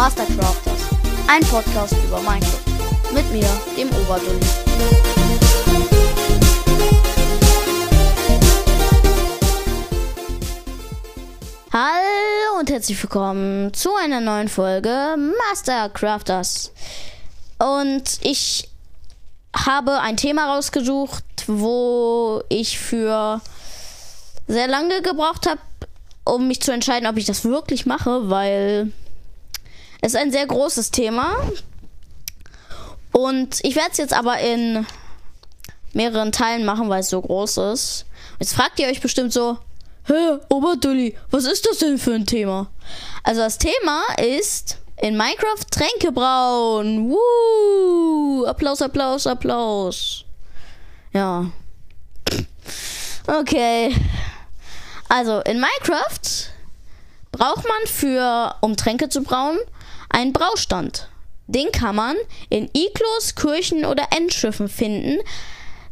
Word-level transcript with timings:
Mastercrafters, 0.00 0.80
ein 1.28 1.42
Podcast 1.42 1.94
über 2.06 2.22
Minecraft. 2.22 3.12
Mit 3.12 3.30
mir, 3.32 3.46
dem 3.76 3.90
Oberdulli. 3.90 4.40
Hallo 11.70 12.60
und 12.60 12.70
herzlich 12.70 13.02
willkommen 13.02 13.74
zu 13.74 13.94
einer 13.94 14.22
neuen 14.22 14.48
Folge 14.48 15.16
Mastercrafters. 15.50 16.72
Und 17.58 18.20
ich 18.22 18.70
habe 19.54 20.00
ein 20.00 20.16
Thema 20.16 20.54
rausgesucht, 20.54 21.44
wo 21.46 22.42
ich 22.48 22.78
für 22.78 23.42
sehr 24.48 24.66
lange 24.66 25.02
gebraucht 25.02 25.46
habe, 25.46 25.60
um 26.24 26.48
mich 26.48 26.62
zu 26.62 26.72
entscheiden, 26.72 27.06
ob 27.06 27.18
ich 27.18 27.26
das 27.26 27.44
wirklich 27.44 27.84
mache, 27.84 28.30
weil 28.30 28.92
ist 30.02 30.16
ein 30.16 30.32
sehr 30.32 30.46
großes 30.46 30.90
Thema. 30.90 31.36
Und 33.12 33.58
ich 33.62 33.76
werde 33.76 33.90
es 33.92 33.98
jetzt 33.98 34.14
aber 34.14 34.38
in 34.38 34.86
mehreren 35.92 36.32
Teilen 36.32 36.64
machen, 36.64 36.88
weil 36.88 37.00
es 37.00 37.10
so 37.10 37.20
groß 37.20 37.58
ist. 37.72 38.06
Jetzt 38.38 38.54
fragt 38.54 38.78
ihr 38.78 38.88
euch 38.88 39.00
bestimmt 39.00 39.32
so, 39.32 39.58
hä, 40.06 40.38
Oberdulli, 40.48 41.16
was 41.30 41.44
ist 41.44 41.66
das 41.66 41.78
denn 41.78 41.98
für 41.98 42.14
ein 42.14 42.26
Thema? 42.26 42.70
Also 43.22 43.40
das 43.40 43.58
Thema 43.58 44.02
ist 44.18 44.78
in 45.02 45.16
Minecraft 45.16 45.64
Tränke 45.70 46.12
brauen. 46.12 47.10
Woo! 47.10 48.44
Applaus, 48.46 48.82
Applaus, 48.82 49.26
Applaus. 49.26 50.24
Ja. 51.12 51.50
Okay. 53.26 53.94
Also 55.08 55.40
in 55.40 55.60
Minecraft 55.60 56.50
braucht 57.32 57.66
man 57.66 57.86
für, 57.86 58.54
um 58.60 58.76
Tränke 58.76 59.08
zu 59.08 59.22
brauen, 59.22 59.58
einen 60.10 60.32
Braustand. 60.32 61.08
Den 61.46 61.72
kann 61.72 61.96
man 61.96 62.16
in 62.48 62.70
Iglos, 62.72 63.34
Kirchen 63.34 63.84
oder 63.84 64.08
Endschiffen 64.16 64.68
finden. 64.68 65.18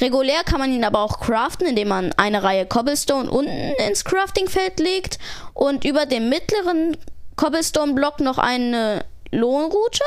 Regulär 0.00 0.42
kann 0.44 0.58
man 0.58 0.72
ihn 0.72 0.84
aber 0.84 1.00
auch 1.00 1.20
craften, 1.20 1.66
indem 1.66 1.88
man 1.88 2.12
eine 2.14 2.42
Reihe 2.42 2.66
Cobblestone 2.66 3.30
unten 3.30 3.74
ins 3.86 4.04
Craftingfeld 4.04 4.80
legt 4.80 5.18
und 5.52 5.84
über 5.84 6.06
dem 6.06 6.30
mittleren 6.30 6.96
Cobblestone-Block 7.36 8.20
noch 8.20 8.38
eine 8.38 9.04
Lohnroute. 9.30 10.04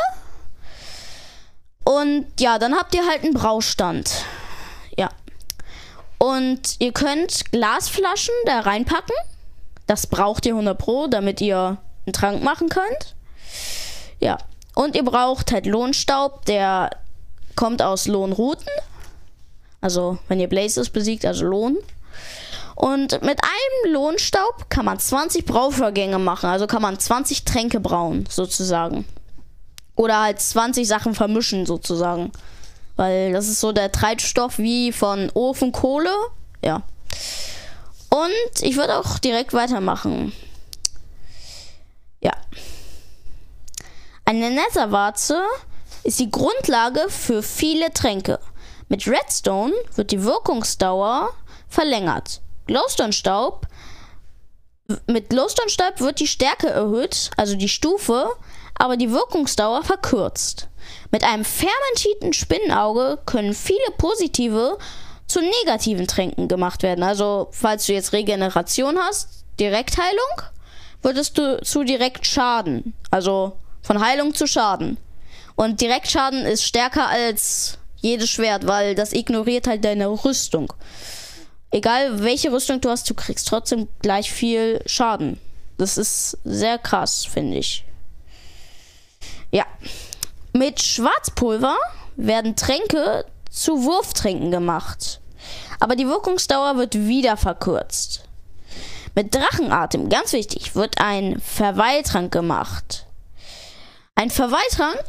Und 1.83 2.25
ja, 2.39 2.57
dann 2.57 2.75
habt 2.75 2.95
ihr 2.95 3.05
halt 3.05 3.23
einen 3.23 3.35
Braustand. 3.35 4.25
Ja. 4.97 5.09
Und 6.17 6.77
ihr 6.79 6.91
könnt 6.91 7.51
Glasflaschen 7.51 8.33
da 8.45 8.61
reinpacken. 8.61 9.15
Das 9.85 10.07
braucht 10.07 10.47
ihr 10.47 10.53
100 10.53 10.75
Pro, 10.77 11.05
damit 11.05 11.41
ihr 11.41 11.77
einen 12.05 12.13
Trank 12.13 12.43
machen 12.43 12.69
könnt. 12.69 13.15
Ja. 14.19 14.37
Und 14.73 14.95
ihr 14.95 15.05
braucht 15.05 15.51
halt 15.51 15.65
Lohnstaub, 15.65 16.45
der 16.45 16.89
kommt 17.55 17.81
aus 17.81 18.07
Lohnrouten. 18.07 18.67
Also, 19.81 20.17
wenn 20.27 20.39
ihr 20.39 20.49
Blazes 20.49 20.89
besiegt, 20.89 21.25
also 21.25 21.45
Lohn. 21.45 21.77
Und 22.75 23.21
mit 23.21 23.39
einem 23.41 23.93
Lohnstaub 23.93 24.69
kann 24.69 24.85
man 24.85 24.99
20 24.99 25.45
Brauvorgänge 25.45 26.19
machen. 26.19 26.49
Also 26.49 26.67
kann 26.67 26.81
man 26.81 26.99
20 26.99 27.45
Tränke 27.45 27.79
brauen, 27.79 28.25
sozusagen. 28.29 29.05
Oder 29.95 30.21
halt 30.21 30.41
20 30.41 30.85
Sachen 30.85 31.15
vermischen, 31.15 31.65
sozusagen. 31.65 32.31
Weil 32.97 33.31
das 33.31 33.47
ist 33.47 33.61
so 33.61 33.71
der 33.71 33.91
Treibstoff 33.91 34.57
wie 34.57 34.91
von 34.91 35.29
Ofenkohle. 35.33 36.11
Ja. 36.63 36.83
Und 38.09 38.61
ich 38.61 38.75
würde 38.75 38.97
auch 38.97 39.19
direkt 39.19 39.53
weitermachen. 39.53 40.33
Ja. 42.21 42.33
Eine 44.35 44.51
Netherwarze 44.51 45.41
ist 46.03 46.19
die 46.19 46.29
Grundlage 46.29 47.05
für 47.07 47.41
viele 47.41 47.93
Tränke. 47.93 48.37
Mit 48.89 49.07
Redstone 49.07 49.71
wird 49.95 50.11
die 50.11 50.25
Wirkungsdauer 50.25 51.29
verlängert. 51.69 52.41
Glowstone-Staub. 52.67 53.65
Mit 55.07 55.29
Glowstone-Staub 55.29 56.01
wird 56.01 56.19
die 56.19 56.27
Stärke 56.27 56.67
erhöht, 56.67 57.31
also 57.37 57.55
die 57.55 57.69
Stufe, 57.69 58.27
aber 58.77 58.97
die 58.97 59.09
Wirkungsdauer 59.09 59.85
verkürzt. 59.85 60.67
Mit 61.11 61.23
einem 61.23 61.45
fermentierten 61.45 62.33
Spinnenauge 62.33 63.19
können 63.25 63.53
viele 63.53 63.89
positive 63.97 64.77
zu 65.27 65.39
negativen 65.39 66.07
Tränken 66.07 66.49
gemacht 66.49 66.83
werden. 66.83 67.05
Also, 67.05 67.47
falls 67.51 67.85
du 67.85 67.93
jetzt 67.93 68.11
Regeneration 68.11 68.99
hast, 68.99 69.45
Direktheilung, 69.61 70.41
würdest 71.01 71.37
du 71.37 71.61
zu 71.63 71.85
Direktschaden. 71.85 72.93
Also 73.11 73.53
von 73.85 74.03
Heilung 74.03 74.33
zu 74.33 74.47
Schaden. 74.47 74.97
Und 75.55 75.79
Direktschaden 75.79 76.45
ist 76.45 76.63
stärker 76.63 77.07
als 77.07 77.77
jedes 77.97 78.29
Schwert, 78.29 78.67
weil 78.67 78.95
das 78.95 79.13
ignoriert 79.13 79.67
halt 79.67 79.85
deine 79.85 80.07
Rüstung. 80.07 80.73
Egal 81.71 82.23
welche 82.23 82.51
Rüstung 82.51 82.81
du 82.81 82.89
hast, 82.89 83.09
du 83.09 83.13
kriegst 83.13 83.47
trotzdem 83.47 83.87
gleich 84.01 84.31
viel 84.31 84.81
Schaden. 84.85 85.39
Das 85.77 85.97
ist 85.97 86.37
sehr 86.43 86.77
krass, 86.77 87.25
finde 87.25 87.57
ich. 87.57 87.85
Ja. 89.51 89.65
Mit 90.53 90.81
Schwarzpulver 90.81 91.75
werden 92.15 92.55
Tränke 92.55 93.25
zu 93.51 93.83
Wurftränken 93.83 94.51
gemacht. 94.51 95.19
Aber 95.79 95.95
die 95.95 96.07
Wirkungsdauer 96.07 96.77
wird 96.77 96.95
wieder 96.95 97.37
verkürzt. 97.37 98.23
Mit 99.13 99.35
Drachenatem, 99.35 100.09
ganz 100.09 100.33
wichtig, 100.33 100.75
wird 100.75 100.99
ein 100.99 101.39
Verweiltrank 101.39 102.31
gemacht. 102.31 103.04
Ein 104.17 104.29
Verweiltrank 104.29 105.03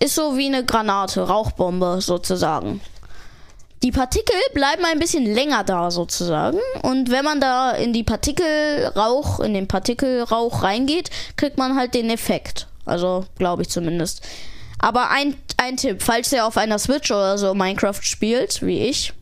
ist 0.00 0.14
so 0.14 0.36
wie 0.36 0.46
eine 0.46 0.66
Granate, 0.66 1.22
Rauchbombe 1.22 2.02
sozusagen. 2.02 2.82
Die 3.82 3.90
Partikel 3.90 4.36
bleiben 4.52 4.84
ein 4.84 4.98
bisschen 4.98 5.24
länger 5.24 5.64
da 5.64 5.90
sozusagen. 5.90 6.58
Und 6.82 7.10
wenn 7.10 7.24
man 7.24 7.40
da 7.40 7.70
in 7.70 7.94
die 7.94 8.02
Partikelrauch, 8.02 9.40
in 9.40 9.54
den 9.54 9.66
Partikelrauch 9.66 10.62
reingeht, 10.62 11.08
kriegt 11.36 11.56
man 11.56 11.74
halt 11.74 11.94
den 11.94 12.10
Effekt. 12.10 12.66
Also 12.84 13.24
glaube 13.38 13.62
ich 13.62 13.70
zumindest. 13.70 14.20
Aber 14.78 15.08
ein, 15.08 15.36
ein 15.56 15.78
Tipp, 15.78 16.02
falls 16.02 16.30
ihr 16.30 16.44
auf 16.44 16.58
einer 16.58 16.78
Switch 16.78 17.10
oder 17.10 17.38
so 17.38 17.54
Minecraft 17.54 18.02
spielt, 18.02 18.60
wie 18.60 18.80
ich, 18.80 19.14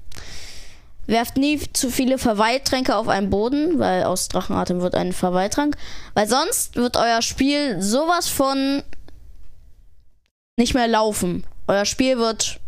werft 1.06 1.36
nie 1.36 1.60
zu 1.72 1.90
viele 1.90 2.18
Verweiltränke 2.18 2.96
auf 2.96 3.06
einen 3.06 3.30
Boden, 3.30 3.78
weil 3.78 4.02
aus 4.02 4.26
Drachenatem 4.26 4.80
wird 4.80 4.96
ein 4.96 5.12
Verweiltrank. 5.12 5.76
Weil 6.14 6.28
sonst 6.28 6.74
wird 6.74 6.96
euer 6.96 7.22
Spiel 7.22 7.80
sowas 7.80 8.26
von 8.26 8.82
nicht 10.58 10.74
mehr 10.74 10.88
laufen. 10.88 11.44
Euer 11.66 11.84
Spiel 11.84 12.18
wird 12.18 12.60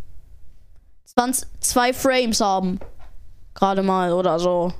20, 1.06 1.48
zwei 1.60 1.92
Frames 1.92 2.40
haben. 2.40 2.80
Gerade 3.54 3.82
mal 3.82 4.12
oder 4.12 4.38
so. 4.38 4.72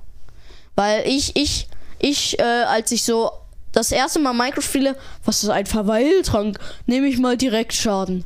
Weil 0.77 1.07
ich, 1.07 1.37
ich, 1.37 1.69
ich, 1.99 2.39
äh, 2.39 2.43
als 2.43 2.93
ich 2.93 3.03
so 3.05 3.31
das 3.73 3.93
erste 3.93 4.21
Mal 4.21 4.33
Minecraft 4.33 4.63
spiele, 4.63 4.97
was 5.25 5.43
ist 5.43 5.51
ein 5.51 5.67
Verweiltrank? 5.67 6.59
Nehme 6.87 7.09
ich 7.09 7.19
mal 7.19 7.37
direkt 7.37 7.73
Schaden. 7.75 8.25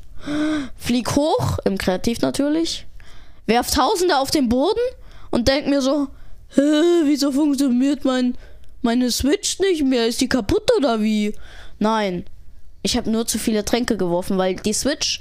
Flieg 0.77 1.17
hoch, 1.17 1.59
im 1.65 1.79
Kreativ 1.79 2.21
natürlich. 2.21 2.87
Werf 3.47 3.71
Tausende 3.71 4.19
auf 4.19 4.31
den 4.31 4.49
Boden 4.49 4.81
und 5.31 5.49
denk 5.49 5.67
mir 5.67 5.83
so, 5.83 6.09
wieso 6.55 7.33
funktioniert 7.33 8.05
mein, 8.05 8.37
meine 8.83 9.11
Switch 9.11 9.59
nicht 9.59 9.85
mehr? 9.85 10.07
Ist 10.07 10.21
die 10.21 10.29
kaputt 10.29 10.71
oder 10.79 11.01
wie? 11.01 11.35
Nein. 11.79 12.25
Ich 12.85 12.99
habe 12.99 13.11
nur 13.11 13.27
zu 13.27 13.39
viele 13.39 13.65
Tränke 13.65 13.97
geworfen, 13.97 14.37
weil 14.37 14.57
die 14.57 14.75
Switch 14.75 15.21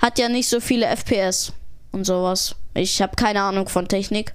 hat 0.00 0.20
ja 0.20 0.28
nicht 0.28 0.48
so 0.48 0.60
viele 0.60 0.86
FPS 0.86 1.52
und 1.90 2.04
sowas. 2.04 2.54
Ich 2.72 3.02
habe 3.02 3.16
keine 3.16 3.42
Ahnung 3.42 3.68
von 3.68 3.88
Technik. 3.88 4.32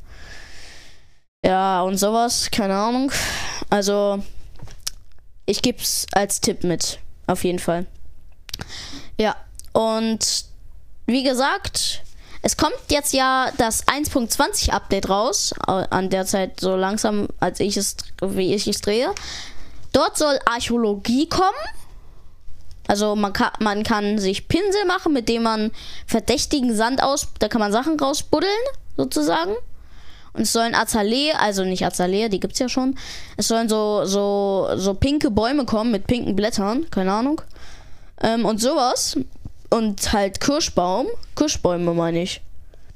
Ja, 1.44 1.81
und 1.84 1.97
sowas, 1.97 2.52
keine 2.52 2.75
Ahnung. 2.75 3.13
Also, 3.69 4.22
ich 5.45 5.62
gebe 5.62 5.81
es 5.81 6.06
als 6.12 6.42
Tipp 6.42 6.66
mit. 6.66 7.00
Auf 7.27 7.45
jeden 7.45 7.60
Fall. 7.60 7.86
Ja, 9.18 9.38
und 9.72 10.45
wie 11.06 11.24
gesagt, 11.24 12.04
es 12.42 12.57
kommt 12.57 12.75
jetzt 12.89 13.13
ja 13.13 13.54
das 13.57 13.88
1.20 13.88 14.72
Update 14.72 15.07
raus. 15.07 15.54
An 15.62 16.10
der 16.10 16.25
Zeit 16.25 16.60
so 16.60 16.75
langsam, 16.75 17.30
als 17.39 17.62
ich 17.62 17.77
es, 17.77 17.95
wie 18.22 18.54
ich 18.54 18.68
es 18.68 18.81
drehe. 18.81 19.16
Dort 19.94 20.18
soll 20.18 20.38
Archäologie 20.45 21.30
kommen. 21.30 21.56
Also 22.88 23.16
man 23.16 23.34
kann, 23.34 23.52
man 23.60 23.84
kann 23.84 24.20
sich 24.20 24.48
Pinsel 24.48 24.86
machen, 24.86 25.14
mit 25.14 25.30
dem 25.30 25.44
man 25.44 25.72
verdächtigen 26.06 26.76
Sand 26.76 27.02
aus, 27.02 27.28
da 27.40 27.48
kann 27.48 27.60
man 27.60 27.72
Sachen 27.72 28.00
rausbuddeln, 28.00 28.52
sozusagen. 28.98 29.56
Und 30.34 30.42
es 30.42 30.54
sollen 30.54 30.76
Azalee, 30.76 31.32
also 31.32 31.64
nicht 31.64 31.86
Azalee, 31.86 32.28
die 32.28 32.42
gibt's 32.42 32.60
ja 32.60 32.68
schon. 32.68 32.98
Es 33.38 33.48
sollen 33.48 33.70
so, 33.70 34.04
so, 34.06 34.70
so 34.76 34.94
pinke 34.94 35.32
Bäume 35.32 35.66
kommen 35.66 35.92
mit 35.92 36.08
pinken 36.08 36.36
Blättern, 36.36 36.90
keine 36.92 37.14
Ahnung. 37.14 37.42
Ähm, 38.22 38.46
und 38.46 38.60
sowas. 38.60 39.18
Und 39.70 40.14
halt 40.14 40.42
Kirschbaum. 40.42 41.08
Kirschbäume 41.36 41.94
meine 41.94 42.22
ich. 42.22 42.42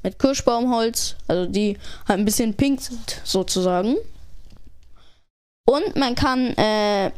Mit 0.04 0.20
Kirschbaumholz. 0.20 1.16
Also 1.28 1.46
die 1.46 1.78
halt 2.08 2.20
ein 2.20 2.26
bisschen 2.26 2.54
pink 2.56 2.82
sind, 2.82 3.22
sozusagen. 3.24 3.96
Und 5.66 5.96
man 5.96 6.16
kann 6.16 6.48
äh, 6.58 7.12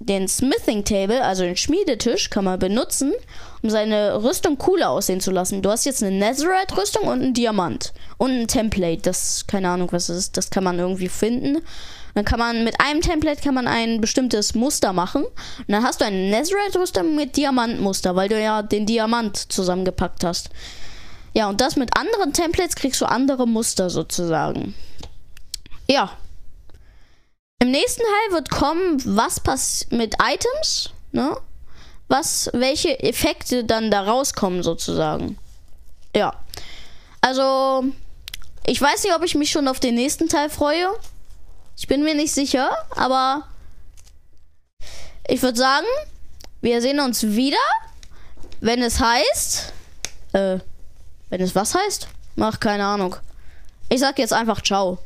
den 0.00 0.28
Smithing 0.28 0.84
Table, 0.84 1.22
also 1.22 1.42
den 1.42 1.56
Schmiedetisch, 1.56 2.30
kann 2.30 2.44
man 2.44 2.58
benutzen, 2.58 3.12
um 3.62 3.70
seine 3.70 4.22
Rüstung 4.22 4.58
cooler 4.58 4.90
aussehen 4.90 5.20
zu 5.20 5.30
lassen. 5.30 5.62
Du 5.62 5.70
hast 5.70 5.84
jetzt 5.84 6.02
eine 6.02 6.16
Netherite-Rüstung 6.16 7.04
und 7.04 7.22
einen 7.22 7.34
Diamant. 7.34 7.92
Und 8.18 8.30
ein 8.30 8.48
Template. 8.48 9.02
Das, 9.02 9.46
keine 9.46 9.68
Ahnung, 9.68 9.88
was 9.92 10.08
das 10.08 10.16
ist. 10.16 10.36
Das 10.36 10.50
kann 10.50 10.64
man 10.64 10.78
irgendwie 10.78 11.08
finden. 11.08 11.58
Dann 12.14 12.24
kann 12.24 12.38
man 12.38 12.64
mit 12.64 12.80
einem 12.80 13.00
Template 13.00 13.40
kann 13.40 13.54
man 13.54 13.66
ein 13.66 14.00
bestimmtes 14.00 14.54
Muster 14.54 14.92
machen. 14.92 15.24
Und 15.24 15.68
dann 15.68 15.82
hast 15.82 16.00
du 16.00 16.04
eine 16.04 16.30
Netherite-Rüstung 16.30 17.14
mit 17.14 17.36
Diamantmuster, 17.36 18.16
weil 18.16 18.28
du 18.28 18.40
ja 18.40 18.62
den 18.62 18.86
Diamant 18.86 19.36
zusammengepackt 19.36 20.24
hast. 20.24 20.50
Ja, 21.34 21.48
und 21.48 21.60
das 21.60 21.76
mit 21.76 21.96
anderen 21.96 22.32
Templates 22.32 22.76
kriegst 22.76 23.00
du 23.00 23.06
andere 23.06 23.46
Muster 23.46 23.88
sozusagen. 23.88 24.74
Ja. 25.88 26.10
Im 27.62 27.70
nächsten 27.70 28.02
Teil 28.02 28.34
wird 28.34 28.50
kommen, 28.50 29.00
was 29.04 29.38
passiert 29.38 29.92
mit 29.92 30.16
Items, 30.20 30.90
ne? 31.12 31.36
Was, 32.08 32.50
welche 32.52 32.98
Effekte 32.98 33.62
dann 33.62 33.88
da 33.88 34.02
rauskommen 34.02 34.64
sozusagen. 34.64 35.38
Ja. 36.12 36.34
Also, 37.20 37.84
ich 38.66 38.80
weiß 38.80 39.04
nicht, 39.04 39.14
ob 39.14 39.22
ich 39.22 39.36
mich 39.36 39.52
schon 39.52 39.68
auf 39.68 39.78
den 39.78 39.94
nächsten 39.94 40.28
Teil 40.28 40.50
freue. 40.50 40.88
Ich 41.76 41.86
bin 41.86 42.02
mir 42.02 42.16
nicht 42.16 42.34
sicher, 42.34 42.68
aber 42.96 43.44
ich 45.28 45.40
würde 45.40 45.58
sagen, 45.58 45.86
wir 46.62 46.82
sehen 46.82 46.98
uns 46.98 47.22
wieder, 47.22 47.56
wenn 48.60 48.82
es 48.82 48.98
heißt, 48.98 49.72
äh, 50.32 50.58
wenn 51.30 51.40
es 51.40 51.54
was 51.54 51.76
heißt? 51.76 52.08
Mach 52.34 52.58
keine 52.58 52.86
Ahnung. 52.86 53.14
Ich 53.88 54.00
sag 54.00 54.18
jetzt 54.18 54.32
einfach 54.32 54.62
ciao. 54.62 54.98